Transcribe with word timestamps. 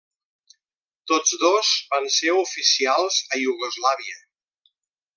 Tots 1.11 1.35
dos 1.43 1.69
van 1.93 2.09
ser 2.17 2.33
oficials 2.39 3.23
a 3.37 3.43
Iugoslàvia. 3.47 4.21